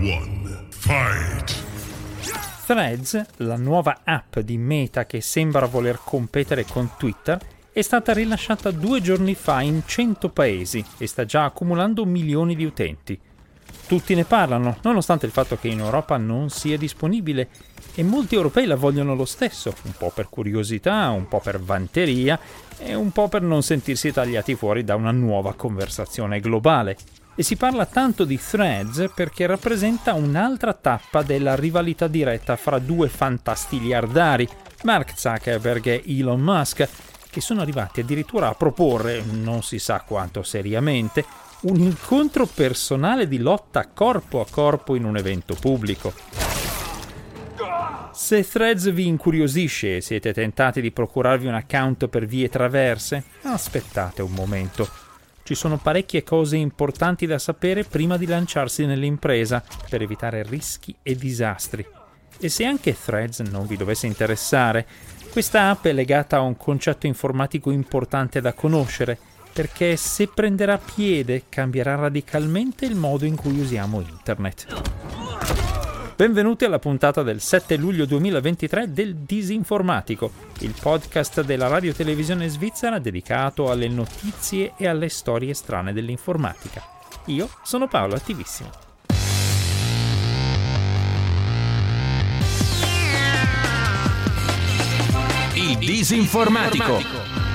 one, 0.00 0.66
fight! 0.70 1.54
Threads, 2.64 3.24
la 3.38 3.56
nuova 3.56 4.00
app 4.04 4.38
di 4.38 4.58
Meta 4.58 5.06
che 5.06 5.20
sembra 5.20 5.66
voler 5.66 5.98
competere 6.04 6.64
con 6.64 6.90
Twitter, 6.96 7.38
è 7.72 7.82
stata 7.82 8.12
rilasciata 8.12 8.70
due 8.70 9.00
giorni 9.00 9.34
fa 9.34 9.60
in 9.60 9.82
100 9.84 10.28
paesi 10.30 10.84
e 10.98 11.06
sta 11.06 11.24
già 11.24 11.44
accumulando 11.44 12.04
milioni 12.04 12.54
di 12.54 12.64
utenti. 12.64 13.18
Tutti 13.86 14.14
ne 14.14 14.24
parlano, 14.24 14.76
nonostante 14.82 15.26
il 15.26 15.32
fatto 15.32 15.56
che 15.56 15.68
in 15.68 15.78
Europa 15.78 16.16
non 16.16 16.50
sia 16.50 16.76
disponibile 16.76 17.48
e 17.94 18.02
molti 18.02 18.34
europei 18.34 18.66
la 18.66 18.76
vogliono 18.76 19.14
lo 19.14 19.24
stesso, 19.24 19.74
un 19.82 19.92
po' 19.96 20.12
per 20.14 20.28
curiosità, 20.28 21.08
un 21.08 21.26
po' 21.26 21.40
per 21.40 21.58
vanteria 21.58 22.38
e 22.78 22.94
un 22.94 23.10
po' 23.12 23.28
per 23.28 23.42
non 23.42 23.62
sentirsi 23.62 24.12
tagliati 24.12 24.54
fuori 24.54 24.84
da 24.84 24.94
una 24.94 25.10
nuova 25.10 25.54
conversazione 25.54 26.40
globale. 26.40 26.96
E 27.38 27.44
si 27.44 27.54
parla 27.54 27.86
tanto 27.86 28.24
di 28.24 28.36
Threads 28.36 29.12
perché 29.14 29.46
rappresenta 29.46 30.12
un'altra 30.12 30.74
tappa 30.74 31.22
della 31.22 31.54
rivalità 31.54 32.08
diretta 32.08 32.56
fra 32.56 32.80
due 32.80 33.08
fantastiliardari, 33.08 34.48
Mark 34.82 35.16
Zuckerberg 35.16 35.86
e 35.86 36.02
Elon 36.04 36.40
Musk, 36.40 36.88
che 37.30 37.40
sono 37.40 37.60
arrivati 37.60 38.00
addirittura 38.00 38.48
a 38.48 38.54
proporre, 38.54 39.22
non 39.22 39.62
si 39.62 39.78
sa 39.78 40.00
quanto 40.00 40.42
seriamente, 40.42 41.24
un 41.60 41.76
incontro 41.76 42.44
personale 42.44 43.28
di 43.28 43.38
lotta 43.38 43.86
corpo 43.86 44.40
a 44.40 44.46
corpo 44.50 44.96
in 44.96 45.04
un 45.04 45.16
evento 45.16 45.54
pubblico. 45.54 46.12
Se 48.12 48.42
Threads 48.42 48.90
vi 48.90 49.06
incuriosisce 49.06 49.98
e 49.98 50.00
siete 50.00 50.32
tentati 50.32 50.80
di 50.80 50.90
procurarvi 50.90 51.46
un 51.46 51.54
account 51.54 52.08
per 52.08 52.26
vie 52.26 52.48
traverse, 52.48 53.22
aspettate 53.42 54.22
un 54.22 54.32
momento. 54.32 55.06
Ci 55.48 55.54
sono 55.54 55.78
parecchie 55.78 56.24
cose 56.24 56.58
importanti 56.58 57.24
da 57.24 57.38
sapere 57.38 57.82
prima 57.82 58.18
di 58.18 58.26
lanciarsi 58.26 58.84
nell'impresa 58.84 59.64
per 59.88 60.02
evitare 60.02 60.42
rischi 60.42 60.94
e 61.02 61.16
disastri. 61.16 61.86
E 62.38 62.50
se 62.50 62.66
anche 62.66 62.94
Threads 62.94 63.38
non 63.38 63.66
vi 63.66 63.78
dovesse 63.78 64.06
interessare, 64.06 64.86
questa 65.30 65.70
app 65.70 65.86
è 65.86 65.94
legata 65.94 66.36
a 66.36 66.42
un 66.42 66.54
concetto 66.58 67.06
informatico 67.06 67.70
importante 67.70 68.42
da 68.42 68.52
conoscere 68.52 69.16
perché 69.50 69.96
se 69.96 70.28
prenderà 70.28 70.76
piede 70.76 71.44
cambierà 71.48 71.94
radicalmente 71.94 72.84
il 72.84 72.94
modo 72.94 73.24
in 73.24 73.34
cui 73.34 73.58
usiamo 73.58 74.02
internet. 74.02 74.87
Benvenuti 76.18 76.64
alla 76.64 76.80
puntata 76.80 77.22
del 77.22 77.40
7 77.40 77.76
luglio 77.76 78.04
2023 78.04 78.92
del 78.92 79.14
Disinformatico, 79.18 80.32
il 80.62 80.74
podcast 80.76 81.42
della 81.44 81.68
radio 81.68 81.92
televisione 81.92 82.48
svizzera 82.48 82.98
dedicato 82.98 83.70
alle 83.70 83.86
notizie 83.86 84.72
e 84.76 84.88
alle 84.88 85.10
storie 85.10 85.54
strane 85.54 85.92
dell'informatica. 85.92 86.82
Io 87.26 87.48
sono 87.62 87.86
Paolo 87.86 88.16
Attivissimo. 88.16 88.68
Il 95.54 95.78
Disinformatico. 95.78 97.47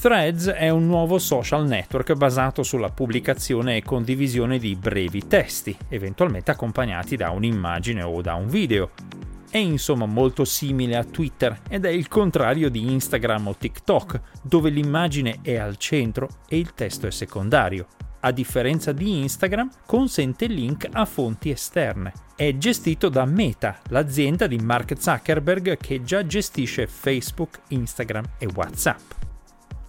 Threads 0.00 0.46
è 0.46 0.70
un 0.70 0.86
nuovo 0.86 1.18
social 1.18 1.66
network 1.66 2.14
basato 2.14 2.62
sulla 2.62 2.88
pubblicazione 2.88 3.76
e 3.76 3.82
condivisione 3.82 4.56
di 4.56 4.74
brevi 4.74 5.26
testi, 5.26 5.76
eventualmente 5.90 6.50
accompagnati 6.50 7.16
da 7.16 7.28
un'immagine 7.28 8.02
o 8.02 8.22
da 8.22 8.32
un 8.32 8.48
video. 8.48 8.92
È 9.50 9.58
insomma 9.58 10.06
molto 10.06 10.46
simile 10.46 10.96
a 10.96 11.04
Twitter 11.04 11.60
ed 11.68 11.84
è 11.84 11.90
il 11.90 12.08
contrario 12.08 12.70
di 12.70 12.90
Instagram 12.90 13.48
o 13.48 13.54
TikTok, 13.54 14.20
dove 14.40 14.70
l'immagine 14.70 15.40
è 15.42 15.56
al 15.56 15.76
centro 15.76 16.28
e 16.48 16.56
il 16.56 16.72
testo 16.72 17.06
è 17.06 17.10
secondario. 17.10 17.86
A 18.20 18.30
differenza 18.30 18.92
di 18.92 19.18
Instagram, 19.18 19.68
consente 19.84 20.46
link 20.46 20.88
a 20.90 21.04
fonti 21.04 21.50
esterne. 21.50 22.14
È 22.34 22.56
gestito 22.56 23.10
da 23.10 23.26
Meta, 23.26 23.78
l'azienda 23.88 24.46
di 24.46 24.56
Mark 24.56 24.94
Zuckerberg 24.98 25.76
che 25.76 26.02
già 26.02 26.24
gestisce 26.24 26.86
Facebook, 26.86 27.60
Instagram 27.68 28.24
e 28.38 28.48
WhatsApp 28.54 29.19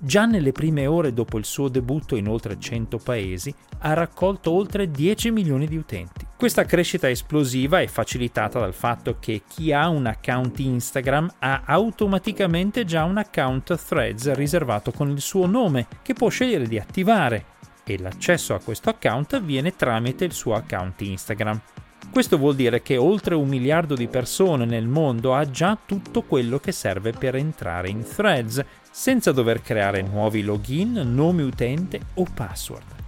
già 0.03 0.25
nelle 0.25 0.51
prime 0.51 0.87
ore 0.87 1.13
dopo 1.13 1.37
il 1.37 1.45
suo 1.45 1.67
debutto 1.67 2.15
in 2.15 2.27
oltre 2.27 2.59
100 2.59 2.97
paesi, 2.97 3.53
ha 3.79 3.93
raccolto 3.93 4.51
oltre 4.51 4.89
10 4.89 5.29
milioni 5.31 5.67
di 5.67 5.77
utenti. 5.77 6.25
Questa 6.35 6.65
crescita 6.65 7.07
esplosiva 7.07 7.81
è 7.81 7.87
facilitata 7.87 8.59
dal 8.59 8.73
fatto 8.73 9.17
che 9.19 9.43
chi 9.47 9.71
ha 9.71 9.87
un 9.89 10.07
account 10.07 10.57
Instagram 10.59 11.35
ha 11.39 11.61
automaticamente 11.65 12.83
già 12.83 13.03
un 13.03 13.17
account 13.17 13.79
Threads 13.87 14.33
riservato 14.33 14.91
con 14.91 15.09
il 15.11 15.21
suo 15.21 15.45
nome, 15.45 15.87
che 16.01 16.13
può 16.13 16.29
scegliere 16.29 16.67
di 16.67 16.79
attivare, 16.79 17.45
e 17.83 17.99
l'accesso 17.99 18.55
a 18.55 18.59
questo 18.59 18.89
account 18.89 19.33
avviene 19.33 19.75
tramite 19.75 20.25
il 20.25 20.33
suo 20.33 20.55
account 20.55 20.99
Instagram. 21.01 21.61
Questo 22.09 22.37
vuol 22.37 22.55
dire 22.55 22.81
che 22.81 22.97
oltre 22.97 23.35
un 23.35 23.47
miliardo 23.47 23.95
di 23.95 24.07
persone 24.07 24.65
nel 24.65 24.87
mondo 24.87 25.33
ha 25.33 25.49
già 25.49 25.77
tutto 25.85 26.23
quello 26.23 26.59
che 26.59 26.73
serve 26.73 27.11
per 27.11 27.35
entrare 27.35 27.87
in 27.89 28.03
Threads, 28.03 28.63
senza 28.91 29.31
dover 29.31 29.61
creare 29.61 30.01
nuovi 30.01 30.43
login, 30.43 31.01
nome 31.03 31.43
utente 31.43 31.99
o 32.15 32.25
password. 32.31 32.99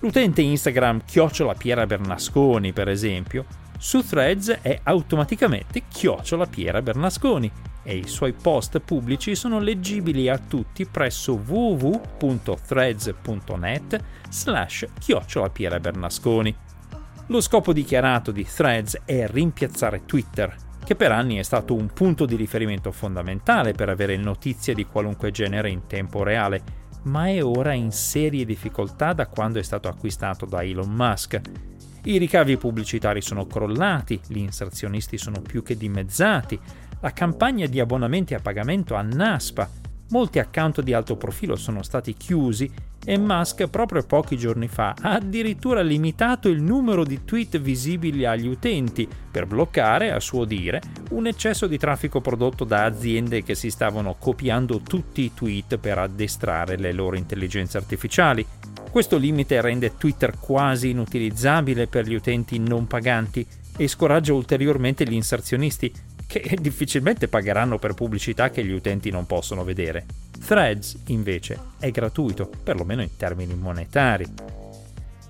L'utente 0.00 0.42
Instagram 0.42 1.04
chiocciola 1.04 1.54
Piera 1.54 1.86
Bernasconi, 1.86 2.72
per 2.72 2.88
esempio, 2.88 3.44
su 3.78 4.04
Threads 4.04 4.58
è 4.62 4.80
automaticamente 4.82 5.84
chiocciola 5.88 6.46
Piera 6.46 6.82
Bernasconi 6.82 7.50
e 7.82 7.96
i 7.96 8.08
suoi 8.08 8.32
post 8.32 8.80
pubblici 8.80 9.34
sono 9.34 9.60
leggibili 9.60 10.28
a 10.28 10.38
tutti 10.38 10.84
presso 10.84 11.32
www.threads.net 11.34 14.04
slash 14.28 14.86
chiocciola 14.98 15.48
Piera 15.50 15.80
Bernasconi. 15.80 16.54
Lo 17.26 17.40
scopo 17.40 17.72
dichiarato 17.72 18.30
di 18.30 18.44
Threads 18.44 19.00
è 19.04 19.26
rimpiazzare 19.26 20.04
Twitter, 20.04 20.54
che 20.88 20.96
per 20.96 21.12
anni 21.12 21.36
è 21.36 21.42
stato 21.42 21.74
un 21.74 21.88
punto 21.88 22.24
di 22.24 22.34
riferimento 22.34 22.92
fondamentale 22.92 23.72
per 23.72 23.90
avere 23.90 24.16
notizie 24.16 24.72
di 24.72 24.86
qualunque 24.86 25.30
genere 25.30 25.68
in 25.68 25.86
tempo 25.86 26.22
reale, 26.22 26.62
ma 27.02 27.28
è 27.28 27.44
ora 27.44 27.74
in 27.74 27.92
serie 27.92 28.46
difficoltà 28.46 29.12
da 29.12 29.26
quando 29.26 29.58
è 29.58 29.62
stato 29.62 29.88
acquistato 29.88 30.46
da 30.46 30.62
Elon 30.62 30.90
Musk. 30.90 31.38
I 32.04 32.16
ricavi 32.16 32.56
pubblicitari 32.56 33.20
sono 33.20 33.46
crollati, 33.46 34.18
gli 34.28 34.38
inserzionisti 34.38 35.18
sono 35.18 35.42
più 35.42 35.62
che 35.62 35.76
dimezzati, 35.76 36.58
la 37.00 37.12
campagna 37.12 37.66
di 37.66 37.80
abbonamenti 37.80 38.32
a 38.32 38.40
pagamento 38.40 38.94
annaspa, 38.94 39.68
molti 40.10 40.38
account 40.38 40.80
di 40.82 40.92
alto 40.92 41.16
profilo 41.16 41.56
sono 41.56 41.82
stati 41.82 42.14
chiusi 42.14 42.70
e 43.04 43.16
Musk 43.16 43.68
proprio 43.68 44.02
pochi 44.02 44.36
giorni 44.36 44.68
fa 44.68 44.94
ha 45.00 45.14
addirittura 45.14 45.80
limitato 45.80 46.48
il 46.48 46.60
numero 46.60 47.04
di 47.04 47.24
tweet 47.24 47.58
visibili 47.58 48.24
agli 48.24 48.46
utenti 48.46 49.08
per 49.30 49.46
bloccare, 49.46 50.10
a 50.10 50.20
suo 50.20 50.44
dire, 50.44 50.82
un 51.10 51.26
eccesso 51.26 51.66
di 51.66 51.78
traffico 51.78 52.20
prodotto 52.20 52.64
da 52.64 52.84
aziende 52.84 53.42
che 53.42 53.54
si 53.54 53.70
stavano 53.70 54.16
copiando 54.18 54.80
tutti 54.80 55.22
i 55.22 55.32
tweet 55.32 55.78
per 55.78 55.98
addestrare 55.98 56.76
le 56.76 56.92
loro 56.92 57.16
intelligenze 57.16 57.78
artificiali. 57.78 58.44
Questo 58.90 59.16
limite 59.16 59.60
rende 59.60 59.96
Twitter 59.96 60.38
quasi 60.38 60.90
inutilizzabile 60.90 61.86
per 61.86 62.06
gli 62.06 62.14
utenti 62.14 62.58
non 62.58 62.86
paganti 62.86 63.46
e 63.76 63.86
scoraggia 63.86 64.34
ulteriormente 64.34 65.04
gli 65.04 65.14
inserzionisti 65.14 65.90
che 66.28 66.58
difficilmente 66.60 67.26
pagheranno 67.26 67.78
per 67.78 67.94
pubblicità 67.94 68.50
che 68.50 68.62
gli 68.62 68.70
utenti 68.70 69.10
non 69.10 69.24
possono 69.24 69.64
vedere. 69.64 70.04
Threads, 70.46 70.98
invece, 71.06 71.58
è 71.78 71.90
gratuito, 71.90 72.50
perlomeno 72.62 73.00
in 73.00 73.16
termini 73.16 73.54
monetari. 73.54 74.26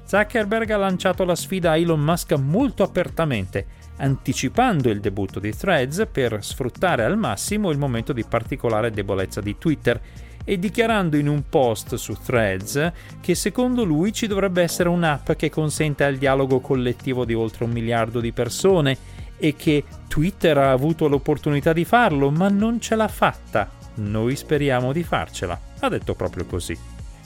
Zuckerberg 0.05 0.69
ha 0.71 0.77
lanciato 0.77 1.25
la 1.25 1.37
sfida 1.37 1.71
a 1.71 1.77
Elon 1.77 2.01
Musk 2.01 2.33
molto 2.33 2.83
apertamente, 2.83 3.67
anticipando 3.99 4.91
il 4.91 5.01
debutto 5.01 5.39
di 5.39 5.55
Threads 5.55 6.09
per 6.11 6.45
sfruttare 6.45 7.05
al 7.05 7.17
massimo 7.17 7.71
il 7.71 7.79
momento 7.79 8.13
di 8.13 8.25
particolare 8.25 8.91
debolezza 8.91 9.41
di 9.41 9.57
Twitter 9.57 10.01
e 10.45 10.59
dichiarando 10.59 11.17
in 11.17 11.29
un 11.29 11.43
post 11.49 11.95
su 11.97 12.15
Threads 12.15 12.93
che 13.21 13.35
secondo 13.35 13.85
lui 13.85 14.13
ci 14.13 14.27
dovrebbe 14.27 14.63
essere 14.63 14.89
un'app 14.89 15.33
che 15.33 15.51
consente 15.51 16.05
il 16.05 16.17
dialogo 16.17 16.61
collettivo 16.61 17.25
di 17.25 17.35
oltre 17.35 17.65
un 17.65 17.71
miliardo 17.71 18.19
di 18.19 18.33
persone 18.33 18.97
e 19.39 19.55
che 19.57 19.85
Twitter 20.09 20.59
ha 20.59 20.73
avuto 20.73 21.09
l'opportunità 21.09 21.73
di 21.73 21.85
farlo 21.85 22.31
ma 22.31 22.49
non 22.49 22.81
ce 22.81 22.97
l'ha 22.97 23.09
fatta 23.09 23.77
noi 23.99 24.37
speriamo 24.37 24.93
di 24.93 25.03
farcela, 25.03 25.61
ha 25.81 25.89
detto 25.89 26.15
proprio 26.15 26.45
così. 26.47 26.77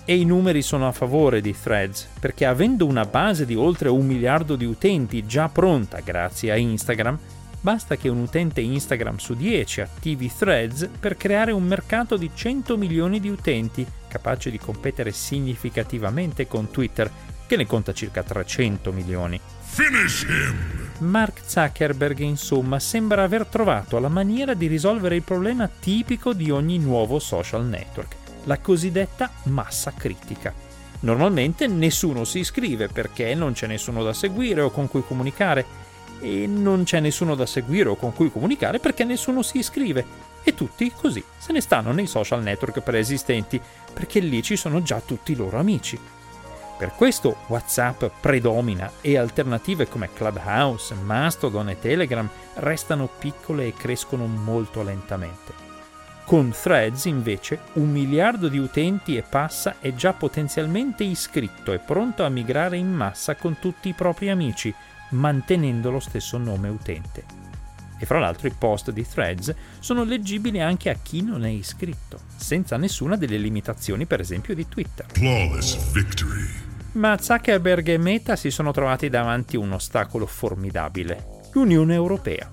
E 0.05 0.17
i 0.17 0.25
numeri 0.25 0.63
sono 0.63 0.89
a 0.89 0.93
favore 0.93 1.41
di 1.41 1.55
Threads, 1.59 2.09
perché 2.19 2.45
avendo 2.45 2.87
una 2.87 3.05
base 3.05 3.47
di 3.47 3.55
oltre 3.55 3.89
un 3.89 4.05
miliardo 4.05 4.57
di 4.57 4.65
utenti 4.65 5.25
già 5.27 5.49
pronta 5.49 6.01
grazie 6.01 6.51
a 6.51 6.57
Instagram, 6.57 7.19
basta 7.61 7.97
che 7.97 8.09
un 8.09 8.19
utente 8.19 8.61
Instagram 8.61 9.19
su 9.19 9.35
10 9.35 9.81
attivi 9.83 10.31
Threads 10.35 10.89
per 10.99 11.17
creare 11.17 11.53
un 11.53 11.63
mercato 11.63 12.17
di 12.17 12.31
100 12.35 12.77
milioni 12.77 13.21
di 13.21 13.29
utenti, 13.29 13.87
capace 14.09 14.51
di 14.51 14.59
competere 14.59 15.13
significativamente 15.13 16.49
con 16.49 16.71
Twitter, 16.71 17.09
che 17.47 17.57
ne 17.57 17.67
conta 17.67 17.93
circa 17.93 18.25
300 18.25 18.91
milioni. 18.93 19.39
Finish 19.61 20.23
him! 20.23 20.82
Mark 21.03 21.43
Zuckerberg, 21.45 22.21
insomma, 22.21 22.79
sembra 22.79 23.25
aver 23.25 23.47
trovato 23.47 23.99
la 23.99 24.09
maniera 24.09 24.55
di 24.55 24.67
risolvere 24.67 25.17
il 25.17 25.23
problema 25.23 25.69
tipico 25.69 26.33
di 26.33 26.51
ogni 26.51 26.79
nuovo 26.79 27.19
social 27.19 27.67
network. 27.67 28.17
la 28.45 28.59
cosiddetta 28.59 29.31
massa 29.45 29.93
critica. 29.97 30.53
Normalmente 31.01 31.67
nessuno 31.67 32.25
si 32.25 32.41
iscrive 32.41 32.89
perché 32.89 33.35
non 33.35 33.53
c'è 33.53 33.67
nessuno 33.67 34.03
da 34.03 34.13
seguire 34.13 34.63
o 34.63 34.71
con 34.71 34.89
cui 34.89 35.05
comunicare 35.07 35.65
e 36.21 36.47
non 36.47 36.85
c'è 36.85 37.01
nessuno 37.01 37.35
da 37.35 37.47
seguire 37.47 37.89
o 37.89 37.97
con 37.97 38.13
cui 38.13 38.31
comunicare 38.31 38.79
perché 38.79 39.05
nessuno 39.05 39.43
si 39.43 39.59
iscrive 39.59 40.05
e 40.45 40.55
tutti 40.55 40.91
così 40.93 41.23
se 41.39 41.53
ne 41.53 41.61
stanno 41.61 41.93
nei 41.93 42.07
social 42.07 42.43
network 42.43 42.81
preesistenti 42.81 43.61
perché 43.93 44.21
lì 44.21 44.43
ci 44.43 44.57
sono 44.57 44.83
già 44.83 45.01
tutti 45.05 45.33
i 45.33 45.37
loro 45.37 45.59
amici. 45.59 45.99
Per 46.77 46.93
questo 46.97 47.37
WhatsApp 47.47 48.05
predomina 48.21 48.91
e 49.01 49.17
alternative 49.17 49.89
come 49.89 50.13
Clubhouse, 50.13 50.95
Mastodon 50.95 51.69
e 51.69 51.79
Telegram 51.79 52.29
restano 52.55 53.09
piccole 53.19 53.67
e 53.67 53.75
crescono 53.75 54.27
molto 54.27 54.83
lentamente. 54.83 55.71
Con 56.25 56.51
Threads 56.51 57.05
invece 57.05 57.61
un 57.75 57.91
miliardo 57.91 58.49
di 58.49 58.59
utenti 58.59 59.17
e 59.17 59.23
passa 59.23 59.77
è 59.81 59.93
già 59.95 60.13
potenzialmente 60.13 61.05
iscritto 61.05 61.73
e 61.73 61.79
pronto 61.79 62.25
a 62.25 62.29
migrare 62.29 62.77
in 62.77 62.91
massa 62.91 63.35
con 63.37 63.59
tutti 63.59 63.89
i 63.89 63.93
propri 63.93 64.31
amici, 64.31 64.75
mantenendo 65.11 65.91
lo 65.91 66.01
stesso 66.01 66.39
nome 66.39 66.69
utente. 66.69 67.52
E 68.03 68.05
fra 68.05 68.19
l'altro 68.19 68.49
i 68.49 68.53
post 68.59 68.91
di 68.91 69.07
Threads 69.07 69.55
sono 69.79 70.03
leggibili 70.03 70.61
anche 70.61 70.91
a 70.91 70.97
chi 71.01 71.23
non 71.23 71.45
è 71.45 71.49
iscritto, 71.49 72.19
senza 72.35 72.77
nessuna 72.77 73.15
delle 73.15 73.37
limitazioni 73.37 74.07
per 74.07 74.19
esempio 74.19 74.57
di 74.57 74.67
Twitter. 74.67 75.07
Ma 76.95 77.17
Zuckerberg 77.17 77.87
e 77.91 77.99
Meta 77.99 78.35
si 78.35 78.51
sono 78.51 78.73
trovati 78.73 79.09
davanti 79.09 79.55
a 79.55 79.61
un 79.61 79.71
ostacolo 79.71 80.27
formidabile, 80.27 81.43
l'Unione 81.53 81.95
Europea. 81.95 82.51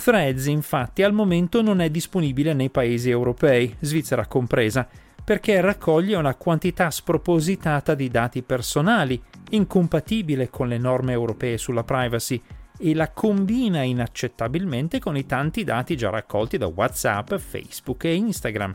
Threads 0.00 0.46
infatti 0.46 1.02
al 1.02 1.12
momento 1.12 1.60
non 1.60 1.80
è 1.80 1.90
disponibile 1.90 2.54
nei 2.54 2.70
paesi 2.70 3.10
europei, 3.10 3.74
Svizzera 3.80 4.26
compresa, 4.26 4.88
perché 5.28 5.60
raccoglie 5.60 6.16
una 6.16 6.36
quantità 6.36 6.90
spropositata 6.90 7.94
di 7.94 8.08
dati 8.08 8.40
personali, 8.40 9.22
incompatibile 9.50 10.48
con 10.48 10.68
le 10.68 10.78
norme 10.78 11.12
europee 11.12 11.58
sulla 11.58 11.84
privacy, 11.84 12.40
e 12.78 12.94
la 12.94 13.10
combina 13.10 13.82
inaccettabilmente 13.82 14.98
con 14.98 15.18
i 15.18 15.26
tanti 15.26 15.64
dati 15.64 15.98
già 15.98 16.08
raccolti 16.08 16.56
da 16.56 16.68
WhatsApp, 16.68 17.34
Facebook 17.34 18.04
e 18.04 18.14
Instagram 18.14 18.74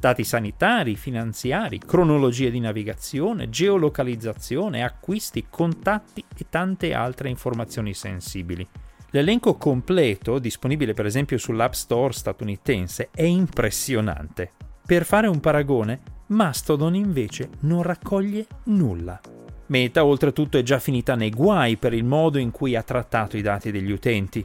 dati 0.00 0.24
sanitari, 0.24 0.96
finanziari, 0.96 1.78
cronologie 1.78 2.50
di 2.50 2.58
navigazione, 2.58 3.50
geolocalizzazione, 3.50 4.82
acquisti, 4.82 5.44
contatti 5.50 6.24
e 6.34 6.46
tante 6.48 6.94
altre 6.94 7.28
informazioni 7.28 7.92
sensibili. 7.92 8.66
L'elenco 9.10 9.56
completo, 9.56 10.38
disponibile 10.38 10.94
per 10.94 11.04
esempio 11.04 11.36
sull'App 11.36 11.72
Store 11.72 12.14
statunitense, 12.14 13.10
è 13.12 13.24
impressionante. 13.24 14.61
Per 14.84 15.04
fare 15.04 15.28
un 15.28 15.38
paragone, 15.38 16.00
Mastodon 16.26 16.94
invece 16.94 17.50
non 17.60 17.82
raccoglie 17.82 18.46
nulla. 18.64 19.20
Meta 19.66 20.04
oltretutto 20.04 20.58
è 20.58 20.62
già 20.62 20.78
finita 20.78 21.14
nei 21.14 21.30
guai 21.30 21.76
per 21.76 21.94
il 21.94 22.04
modo 22.04 22.38
in 22.38 22.50
cui 22.50 22.74
ha 22.74 22.82
trattato 22.82 23.36
i 23.36 23.42
dati 23.42 23.70
degli 23.70 23.92
utenti. 23.92 24.44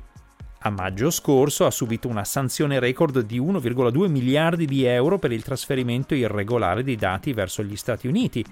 A 0.60 0.70
maggio 0.70 1.10
scorso 1.10 1.66
ha 1.66 1.72
subito 1.72 2.08
una 2.08 2.24
sanzione 2.24 2.80
record 2.80 3.22
di 3.22 3.40
1,2 3.40 4.08
miliardi 4.10 4.66
di 4.66 4.86
euro 4.86 5.18
per 5.18 5.32
il 5.32 5.44
trasferimento 5.44 6.14
irregolare 6.14 6.84
di 6.84 6.96
dati 6.96 7.34
verso 7.34 7.64
gli 7.64 7.76
Stati 7.76 8.08
Uniti 8.08 8.46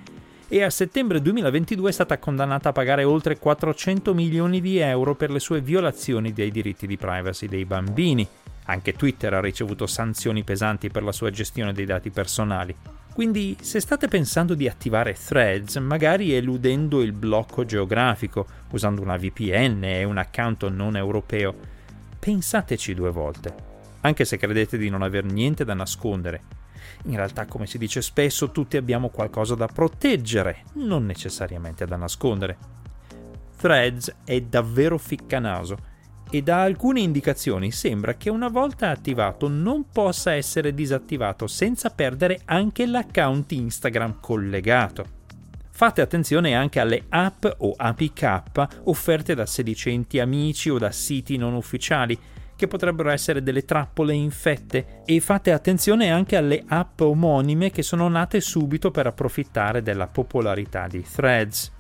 e 0.48 0.64
a 0.64 0.70
settembre 0.70 1.22
2022 1.22 1.90
è 1.90 1.94
stata 1.94 2.18
condannata 2.20 2.70
a 2.70 2.74
pagare 2.74 3.04
oltre 3.04 3.38
400 3.38 4.14
milioni 4.14 4.62
di 4.62 4.78
euro 4.78 5.16
per 5.16 5.32
le 5.32 5.40
sue 5.40 5.62
violazioni 5.62 6.34
dei 6.34 6.52
diritti 6.52 6.88
di 6.88 6.98
privacy 6.98 7.48
dei 7.48 7.66
bambini. 7.66 8.28
Anche 8.66 8.94
Twitter 8.94 9.34
ha 9.34 9.42
ricevuto 9.42 9.86
sanzioni 9.86 10.44
pesanti 10.44 10.90
per 10.90 11.04
la 11.04 11.12
sua 11.12 11.30
gestione 11.30 11.74
dei 11.74 11.86
dati 11.86 12.10
personali. 12.10 12.76
Quindi 13.14 13.56
se 13.62 13.80
state 13.80 14.08
pensando 14.08 14.56
di 14.56 14.68
attivare 14.68 15.14
Threads, 15.14 15.78
magari 15.78 16.34
eludendo 16.34 17.02
il 17.02 17.14
blocco 17.14 17.64
geografico, 17.64 18.46
usando 18.72 19.02
una 19.02 19.18
VPN 19.18 19.84
e 19.84 20.04
un 20.04 20.18
account 20.18 20.68
non 20.68 20.98
europeo, 20.98 21.56
pensateci 22.20 22.94
due 22.94 23.12
volte, 23.12 23.54
anche 24.02 24.26
se 24.26 24.38
credete 24.38 24.78
di 24.78 24.90
non 24.90 25.02
aver 25.02 25.24
niente 25.24 25.64
da 25.64 25.74
nascondere. 25.74 26.42
In 27.04 27.16
realtà, 27.16 27.46
come 27.46 27.68
si 27.68 27.78
dice 27.78 28.02
spesso, 28.02 28.52
tutti 28.52 28.78
abbiamo 28.78 29.10
qualcosa 29.10 29.56
da 29.56 29.68
proteggere, 29.68 30.64
non 30.74 31.06
necessariamente 31.06 31.86
da 31.86 31.96
nascondere. 31.96 32.58
Threads 33.56 34.14
è 34.26 34.42
davvero 34.42 34.98
ficcanaso 34.98 35.94
e 36.30 36.42
da 36.42 36.62
alcune 36.64 37.00
indicazioni 37.00 37.72
sembra 37.72 38.16
che 38.16 38.30
una 38.30 38.48
volta 38.50 38.90
attivato 38.90 39.48
non 39.48 39.86
possa 39.92 40.34
essere 40.34 40.74
disattivato 40.74 41.48
senza 41.48 41.90
perdere 41.90 42.42
anche 42.46 42.86
l'account 42.86 43.52
Instagram 43.52 44.18
collegato. 44.20 45.24
Fate 45.70 46.02
attenzione 46.02 46.56
anche 46.56 46.80
alle 46.80 47.04
app 47.10 47.46
o 47.58 47.74
APK 47.76 48.82
offerte 48.84 49.36
da 49.36 49.46
sedicenti 49.46 50.20
amici 50.20 50.70
o 50.70 50.78
da 50.78 50.90
siti 50.92 51.36
non 51.36 51.54
ufficiali, 51.54 52.18
che 52.56 52.68
potrebbero 52.68 53.10
essere 53.10 53.44
delle 53.44 53.66
trappole 53.66 54.14
infette, 54.14 55.02
e 55.06 55.20
fate 55.20 55.52
attenzione 55.52 56.10
anche 56.10 56.38
alle 56.38 56.64
app 56.66 57.02
omonime 57.02 57.72
che 57.72 57.84
sono 57.84 58.08
nate 58.08 58.40
subito 58.40 58.92
per 58.92 59.08
approfittare 59.08 59.82
della 59.82 60.08
popolarità 60.08 60.88
di 60.88 61.04
Threads. 61.04 61.75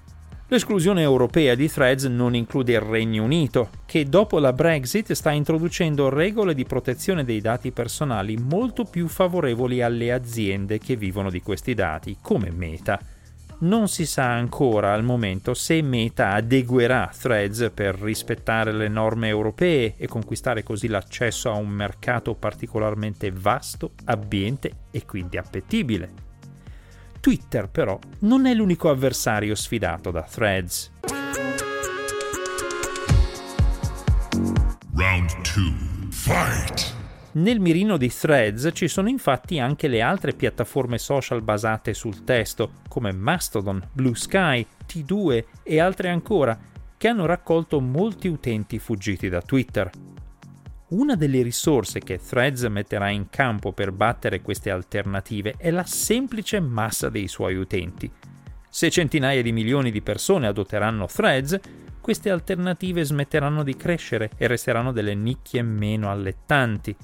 L'esclusione 0.55 1.01
europea 1.01 1.53
di 1.53 1.69
Threads 1.69 2.05
non 2.05 2.33
include 2.33 2.71
il 2.71 2.79
Regno 2.79 3.25
Unito, 3.25 3.71
che 3.85 4.05
dopo 4.05 4.39
la 4.39 4.53
Brexit 4.53 5.11
sta 5.11 5.31
introducendo 5.31 6.07
regole 6.07 6.53
di 6.53 6.63
protezione 6.63 7.25
dei 7.25 7.41
dati 7.41 7.71
personali 7.71 8.37
molto 8.37 8.85
più 8.85 9.09
favorevoli 9.09 9.81
alle 9.81 10.13
aziende 10.13 10.79
che 10.79 10.95
vivono 10.95 11.29
di 11.29 11.41
questi 11.41 11.73
dati, 11.73 12.15
come 12.21 12.51
Meta. 12.51 12.97
Non 13.59 13.89
si 13.89 14.05
sa 14.05 14.31
ancora 14.31 14.93
al 14.93 15.03
momento 15.03 15.53
se 15.53 15.81
Meta 15.81 16.31
adeguerà 16.31 17.11
Threads 17.13 17.71
per 17.73 17.99
rispettare 17.99 18.71
le 18.71 18.87
norme 18.87 19.27
europee 19.27 19.95
e 19.97 20.07
conquistare 20.07 20.63
così 20.63 20.87
l'accesso 20.87 21.51
a 21.51 21.55
un 21.55 21.67
mercato 21.67 22.33
particolarmente 22.33 23.29
vasto, 23.29 23.91
abbiente 24.05 24.71
e 24.89 25.05
quindi 25.05 25.35
appetibile. 25.35 26.24
Twitter 27.25 27.67
però 27.69 27.97
non 28.19 28.45
è 28.45 28.53
l'unico 28.53 28.87
avversario 28.91 29.55
sfidato 29.55 30.11
da 30.11 30.21
Threads. 30.21 30.91
Round 34.93 35.31
2. 35.41 36.11
Fight! 36.11 36.93
Nel 37.31 37.59
mirino 37.59 37.97
di 37.97 38.09
Threads 38.09 38.69
ci 38.73 38.87
sono 38.87 39.09
infatti 39.09 39.57
anche 39.57 39.87
le 39.87 40.01
altre 40.03 40.33
piattaforme 40.33 40.99
social 40.99 41.41
basate 41.41 41.95
sul 41.95 42.23
testo, 42.23 42.73
come 42.87 43.11
Mastodon, 43.11 43.83
Blue 43.91 44.13
Sky, 44.13 44.63
T2 44.87 45.45
e 45.63 45.79
altre 45.79 46.09
ancora, 46.09 46.55
che 46.95 47.07
hanno 47.07 47.25
raccolto 47.25 47.81
molti 47.81 48.27
utenti 48.27 48.77
fuggiti 48.77 49.29
da 49.29 49.41
Twitter. 49.41 49.89
Una 50.95 51.15
delle 51.15 51.41
risorse 51.41 51.99
che 51.99 52.21
Threads 52.25 52.63
metterà 52.63 53.09
in 53.09 53.29
campo 53.29 53.73
per 53.73 53.91
battere 53.91 54.41
queste 54.41 54.71
alternative 54.71 55.55
è 55.57 55.69
la 55.69 55.83
semplice 55.83 56.61
massa 56.61 57.09
dei 57.09 57.27
suoi 57.27 57.55
utenti. 57.55 58.09
Se 58.69 58.89
centinaia 58.89 59.41
di 59.41 59.51
milioni 59.51 59.91
di 59.91 60.01
persone 60.01 60.47
adotteranno 60.47 61.05
Threads, 61.05 61.59
queste 61.99 62.29
alternative 62.29 63.03
smetteranno 63.03 63.61
di 63.63 63.75
crescere 63.75 64.29
e 64.37 64.47
resteranno 64.47 64.93
delle 64.93 65.15
nicchie 65.15 65.63
meno 65.63 66.09
allettanti. 66.09 66.95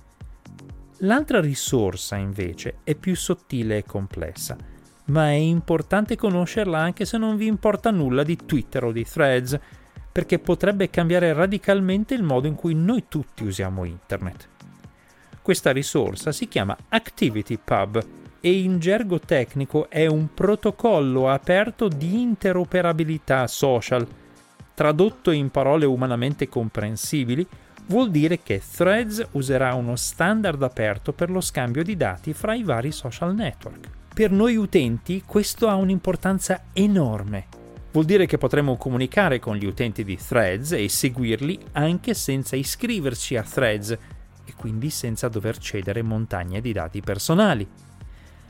L'altra 1.00 1.41
risorsa, 1.41 2.15
invece, 2.15 2.77
è 2.86 2.95
più 2.95 3.13
sottile 3.13 3.79
e 3.79 3.83
complessa, 3.83 4.55
ma 5.07 5.31
è 5.31 5.33
importante 5.33 6.15
conoscerla 6.15 6.79
anche 6.79 7.03
se 7.03 7.17
non 7.17 7.36
vi 7.36 7.48
importa 7.48 7.91
nulla 7.91 8.24
di 8.24 8.38
Twitter 8.38 8.86
o 8.86 8.93
di 8.93 9.03
Threads, 9.03 9.60
perché 10.12 10.39
potrebbe 10.39 10.89
cambiare 10.89 11.34
radicalmente 11.34 12.13
il 12.13 12.24
modo 12.24 12.48
in 12.48 12.56
cui 12.56 12.74
noi 12.74 13.06
tutti 13.08 13.44
usiamo 13.44 13.86
Internet. 13.86 14.48
Questa 15.41 15.72
risorsa 15.72 16.32
si 16.32 16.48
chiama 16.48 16.77
ActivityPub 16.89 18.06
e 18.41 18.60
in 18.60 18.80
gergo 18.80 19.20
tecnico 19.20 19.89
è 19.89 20.08
un 20.08 20.34
protocollo 20.34 21.30
aperto 21.30 21.88
di 21.88 22.22
interoperabilità 22.22 23.48
social. 23.48 24.06
Tradotto 24.74 25.32
in 25.32 25.50
parole 25.50 25.86
umanamente 25.86 26.50
comprensibili, 26.50 27.48
vuol 27.88 28.10
dire 28.10 28.39
che 28.41 28.62
Threads 28.62 29.27
userà 29.32 29.74
uno 29.75 29.96
standard 29.96 30.62
aperto 30.63 31.13
per 31.13 31.30
lo 31.30 31.41
scambio 31.41 31.84
di 31.84 31.96
dati 31.96 32.34
fra 32.34 32.53
i 32.53 32.63
vari 32.63 32.91
social 32.91 33.36
network. 33.36 33.89
Per 34.13 34.32
noi 34.32 34.56
utenti 34.56 35.24
questo 35.25 35.68
ha 35.68 35.75
un'importanza 35.75 36.63
enorme. 36.74 37.61
Vuol 37.91 38.05
dire 38.05 38.25
che 38.25 38.38
potremo 38.38 38.77
comunicare 38.77 39.39
con 39.39 39.55
gli 39.55 39.65
utenti 39.65 40.03
di 40.03 40.17
Threads 40.17 40.71
e 40.71 40.88
seguirli 40.88 41.60
anche 41.74 42.13
senza 42.13 42.55
iscriverci 42.55 43.36
a 43.36 43.43
Threads 43.43 43.98
e 44.45 44.53
quindi 44.55 44.89
senza 44.89 45.27
dover 45.27 45.57
cedere 45.57 46.01
montagne 46.01 46.62
di 46.62 46.71
dati 46.71 47.01
personali. 47.01 47.67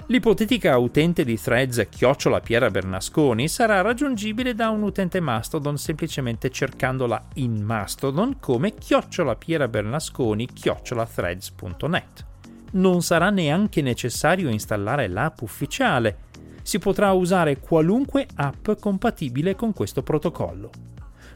L'ipotetica 0.07 0.77
utente 0.77 1.23
di 1.23 1.39
threads 1.39 1.87
chiocciola 1.89 2.41
Piera 2.41 2.69
Bernasconi 2.69 3.47
sarà 3.47 3.79
raggiungibile 3.79 4.53
da 4.53 4.69
un 4.69 4.81
utente 4.83 5.21
Mastodon 5.21 5.77
semplicemente 5.77 6.49
cercandola 6.49 7.27
in 7.35 7.61
Mastodon 7.63 8.37
come 8.39 8.73
chiocciola 8.73 9.35
Piera 9.35 9.69
Bernasconi 9.69 10.47
chiocciola 10.47 11.05
threads.net. 11.05 12.25
Non 12.71 13.01
sarà 13.01 13.29
neanche 13.29 13.81
necessario 13.81 14.49
installare 14.49 15.07
l'app 15.07 15.41
ufficiale. 15.41 16.17
Si 16.61 16.79
potrà 16.79 17.11
usare 17.11 17.59
qualunque 17.59 18.27
app 18.35 18.71
compatibile 18.79 19.55
con 19.55 19.73
questo 19.73 20.03
protocollo. 20.03 20.69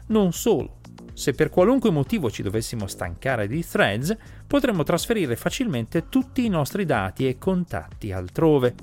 Non 0.06 0.32
solo, 0.32 0.78
se 1.16 1.32
per 1.32 1.48
qualunque 1.48 1.90
motivo 1.90 2.30
ci 2.30 2.42
dovessimo 2.42 2.86
stancare 2.86 3.48
di 3.48 3.64
threads, 3.64 4.14
potremmo 4.46 4.82
trasferire 4.82 5.34
facilmente 5.34 6.08
tutti 6.10 6.44
i 6.44 6.50
nostri 6.50 6.84
dati 6.84 7.26
e 7.26 7.38
contatti 7.38 8.12
altrove. 8.12 8.74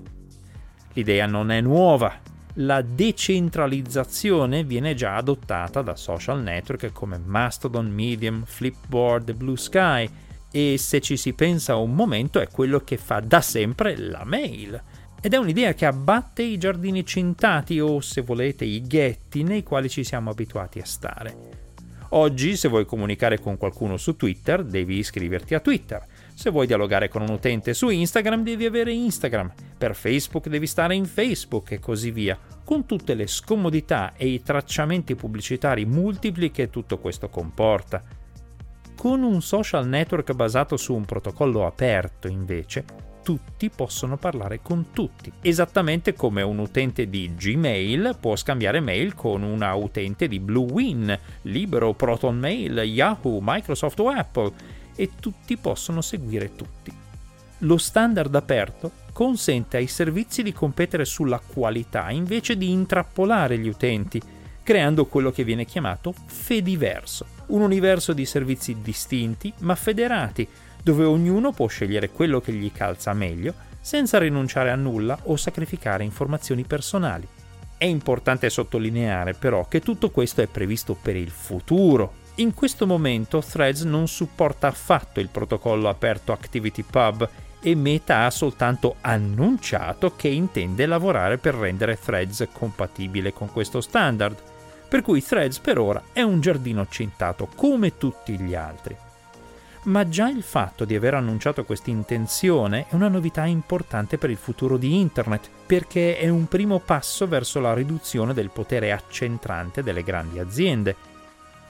L'idea 0.94 1.28
non 1.28 1.52
è 1.52 1.62
nuova. 1.62 2.20
La 2.56 2.82
decentralizzazione 2.82 4.64
viene 4.64 4.96
già 4.96 5.16
adottata 5.16 5.84
da 5.84 5.96
social 5.96 6.42
network 6.42 6.92
come 6.92 7.20
Mastodon, 7.20 7.90
Medium, 7.92 8.44
Flipboard, 8.46 9.34
Blue 9.34 9.58
Sky 9.58 10.10
e 10.52 10.78
se 10.80 11.02
ci 11.02 11.18
si 11.18 11.34
pensa 11.34 11.76
un 11.76 11.94
momento 11.94 12.40
è 12.40 12.48
quello 12.48 12.80
che 12.80 12.98
fa 12.98 13.20
da 13.20 13.42
sempre 13.42 13.96
la 13.96 14.24
mail. 14.24 14.82
Ed 15.26 15.34
è 15.34 15.38
un'idea 15.38 15.74
che 15.74 15.86
abbatte 15.86 16.44
i 16.44 16.58
giardini 16.58 17.06
cintati 17.06 17.80
o, 17.80 18.02
se 18.02 18.20
volete, 18.20 18.66
i 18.66 18.82
ghetti 18.82 19.44
nei 19.44 19.64
quali 19.64 19.88
ci 19.88 20.04
siamo 20.04 20.30
abituati 20.30 20.80
a 20.80 20.86
stare. 20.86 21.36
Oggi, 22.10 22.58
se 22.58 22.68
vuoi 22.68 22.86
comunicare 22.86 23.40
con 23.40 23.56
qualcuno 23.56 23.96
su 23.96 24.18
Twitter, 24.18 24.66
devi 24.66 24.98
iscriverti 24.98 25.56
a 25.56 25.62
Twitter. 25.62 26.06
Se 26.34 26.50
vuoi 26.50 26.68
dialogare 26.68 27.08
con 27.08 27.22
un 27.22 27.30
utente 27.30 27.74
su 27.74 27.88
Instagram, 27.88 28.44
devi 28.44 28.66
avere 28.66 28.92
Instagram. 28.92 29.54
Per 29.78 29.96
Facebook 29.96 30.50
devi 30.50 30.68
stare 30.68 30.94
in 30.94 31.06
Facebook 31.06 31.72
e 31.72 31.80
così 31.80 32.12
via, 32.12 32.38
con 32.62 32.86
tutte 32.86 33.14
le 33.14 33.26
scomodità 33.26 34.16
e 34.18 34.28
i 34.28 34.44
tracciamenti 34.44 35.16
pubblicitari 35.16 35.86
multipli 35.86 36.52
che 36.52 36.70
tutto 36.70 36.98
questo 36.98 37.30
comporta. 37.30 38.04
Con 38.98 39.24
un 39.24 39.42
social 39.42 39.88
network 39.88 40.34
basato 40.34 40.76
su 40.76 40.94
un 40.94 41.06
protocollo 41.06 41.66
aperto, 41.66 42.28
invece, 42.28 43.13
tutti 43.24 43.70
possono 43.70 44.18
parlare 44.18 44.60
con 44.62 44.88
tutti, 44.92 45.32
esattamente 45.42 46.14
come 46.14 46.42
un 46.42 46.60
utente 46.60 47.10
di 47.10 47.34
Gmail 47.34 48.18
può 48.20 48.36
scambiare 48.36 48.82
mail 48.82 49.16
con 49.16 49.42
una 49.42 49.74
utente 49.74 50.28
di 50.28 50.40
Bluewin, 50.40 51.18
Libero, 51.44 51.94
Proton 51.94 52.38
Mail, 52.38 52.78
Yahoo, 52.80 53.40
Microsoft 53.42 54.00
o 54.02 54.10
Apple 54.10 54.52
e 54.96 55.12
tutti 55.20 55.58
possono 55.58 56.02
seguire 56.02 56.56
tutti. 56.56 56.94
Lo 57.60 57.78
standard 57.78 58.36
aperto 58.36 58.92
consente 59.14 59.78
ai 59.78 59.88
servizi 59.88 60.44
di 60.44 60.52
competere 60.52 61.06
sulla 61.06 61.40
qualità 61.40 62.12
invece 62.12 62.58
di 62.58 62.72
intrappolare 62.72 63.58
gli 63.58 63.70
utenti, 63.70 64.22
creando 64.62 65.06
quello 65.06 65.32
che 65.32 65.44
viene 65.44 65.66
chiamato 65.66 66.14
Fediverso, 66.26 67.26
un 67.48 67.62
universo 67.62 68.12
di 68.12 68.26
servizi 68.26 68.76
distinti 68.82 69.54
ma 69.60 69.76
federati, 69.76 70.48
dove 70.84 71.06
ognuno 71.06 71.52
può 71.54 71.66
scegliere 71.68 72.10
quello 72.10 72.42
che 72.42 72.52
gli 72.52 72.72
calza 72.72 73.14
meglio 73.14 73.54
senza 73.80 74.18
rinunciare 74.18 74.70
a 74.70 74.76
nulla 74.76 75.18
o 75.24 75.38
sacrificare 75.38 76.04
informazioni 76.04 76.64
personali. 76.64 77.28
È 77.78 77.86
importante 77.86 78.50
sottolineare 78.50 79.34
però 79.34 79.68
che 79.68 79.80
tutto 79.80 80.10
questo 80.12 80.42
è 80.42 80.48
previsto 80.48 80.96
per 81.02 81.16
il 81.16 81.30
futuro. 81.30 82.22
In 82.36 82.54
questo 82.54 82.86
momento 82.86 83.42
Threads 83.42 83.82
non 83.84 84.08
supporta 84.08 84.68
affatto 84.68 85.20
il 85.20 85.30
protocollo 85.30 85.90
aperto 85.90 86.32
ActivityPub 86.32 87.30
e 87.62 87.76
Meta 87.76 88.26
ha 88.26 88.30
soltanto 88.30 88.96
annunciato 89.02 90.16
che 90.16 90.28
intende 90.28 90.86
lavorare 90.86 91.38
per 91.38 91.56
rendere 91.56 92.00
Threads 92.00 92.48
compatibile 92.52 93.32
con 93.32 93.52
questo 93.52 93.80
standard. 93.80 94.38
Per 94.88 95.02
cui 95.02 95.24
Threads 95.24 95.60
per 95.60 95.78
ora 95.78 96.02
è 96.12 96.22
un 96.22 96.42
giardino 96.42 96.88
cintato 96.90 97.48
come 97.56 97.98
tutti 97.98 98.38
gli 98.38 98.54
altri 98.56 98.96
ma 99.84 100.08
già 100.08 100.30
il 100.30 100.44
fatto 100.44 100.86
di 100.86 100.96
aver 100.96 101.16
annunciato 101.16 101.66
questa 101.66 101.90
intenzione 101.90 102.86
è 102.90 102.96
una 102.96 103.08
novità 103.08 103.46
importante 103.46 104.18
per 104.18 104.30
il 104.30 104.38
futuro 104.38 104.78
di 104.78 105.00
Internet, 105.00 105.50
perché 105.66 106.18
è 106.18 106.30
un 106.30 106.48
primo 106.48 106.80
passo 106.80 107.28
verso 107.28 107.60
la 107.60 107.74
riduzione 107.74 108.34
del 108.34 108.50
potere 108.50 108.92
accentrante 108.92 109.84
delle 109.84 110.04
grandi 110.04 110.40
aziende. 110.40 110.96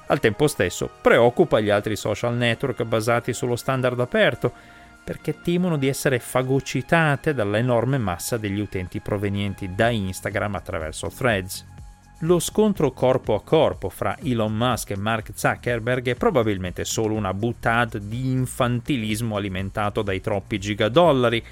Al 0.07 0.19
tempo 0.19 0.47
stesso 0.47 0.89
preoccupa 1.01 1.59
gli 1.59 1.69
altri 1.69 1.95
social 1.95 2.35
network 2.35 2.83
basati 2.83 3.33
sullo 3.33 3.55
standard 3.55 3.99
aperto, 3.99 4.51
perché 5.03 5.41
temono 5.41 5.77
di 5.77 5.87
essere 5.87 6.19
fagocitate 6.19 7.33
dall'enorme 7.33 7.97
massa 7.97 8.37
degli 8.37 8.59
utenti 8.59 8.99
provenienti 8.99 9.73
da 9.73 9.89
Instagram 9.89 10.55
attraverso 10.55 11.09
threads. 11.09 11.72
Lo 12.23 12.39
scontro 12.39 12.93
corpo 12.93 13.35
a 13.35 13.41
corpo 13.41 13.89
fra 13.89 14.17
Elon 14.23 14.55
Musk 14.55 14.91
e 14.91 14.97
Mark 14.97 15.31
Zuckerberg 15.35 16.07
è 16.07 16.15
probabilmente 16.15 16.85
solo 16.85 17.15
una 17.15 17.33
buttata 17.33 17.97
di 17.97 18.31
infantilismo 18.31 19.35
alimentato 19.35 20.01
dai 20.03 20.21
troppi 20.21 20.57
gigadollari, 20.57 21.43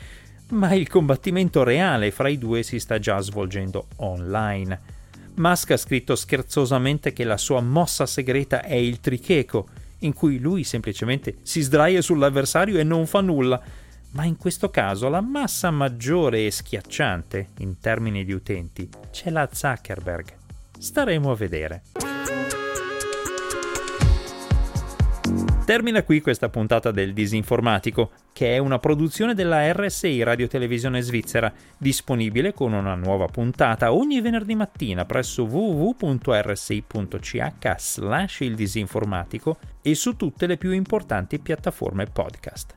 ma 0.51 0.73
il 0.73 0.87
combattimento 0.87 1.63
reale 1.63 2.11
fra 2.11 2.29
i 2.29 2.37
due 2.37 2.63
si 2.63 2.79
sta 2.79 2.99
già 2.99 3.19
svolgendo 3.19 3.87
online. 3.97 4.79
Musk 5.35 5.71
ha 5.71 5.77
scritto 5.77 6.15
scherzosamente 6.15 7.11
che 7.11 7.25
la 7.25 7.37
sua 7.37 7.59
mossa 7.59 8.05
segreta 8.05 8.63
è 8.63 8.75
il 8.75 9.01
tricheco, 9.01 9.67
in 9.99 10.13
cui 10.13 10.39
lui 10.39 10.63
semplicemente 10.63 11.39
si 11.41 11.59
sdraia 11.59 12.01
sull'avversario 12.01 12.79
e 12.79 12.83
non 12.83 13.07
fa 13.07 13.19
nulla, 13.19 13.61
ma 14.11 14.23
in 14.23 14.37
questo 14.37 14.69
caso 14.69 15.09
la 15.09 15.21
massa 15.21 15.69
maggiore 15.69 16.45
e 16.45 16.51
schiacciante, 16.51 17.49
in 17.57 17.79
termini 17.79 18.23
di 18.23 18.31
utenti, 18.31 18.87
c'è 19.11 19.29
la 19.29 19.49
Zuckerberg. 19.51 20.39
Staremo 20.81 21.29
a 21.29 21.35
vedere. 21.35 21.83
Termina 25.63 26.01
qui 26.01 26.21
questa 26.21 26.49
puntata 26.49 26.89
del 26.89 27.13
Disinformatico, 27.13 28.09
che 28.33 28.55
è 28.55 28.57
una 28.57 28.79
produzione 28.79 29.35
della 29.35 29.71
RSI 29.71 30.23
Radio 30.23 30.47
Televisione 30.47 31.01
Svizzera, 31.01 31.53
disponibile 31.77 32.51
con 32.51 32.73
una 32.73 32.95
nuova 32.95 33.27
puntata 33.27 33.93
ogni 33.93 34.21
venerdì 34.21 34.55
mattina 34.55 35.05
presso 35.05 35.43
www.rsi.ch 35.43 36.17
il 38.39 38.55
disinformatico 38.55 39.59
e 39.83 39.93
su 39.93 40.15
tutte 40.15 40.47
le 40.47 40.57
più 40.57 40.71
importanti 40.71 41.37
piattaforme 41.37 42.07
podcast. 42.07 42.73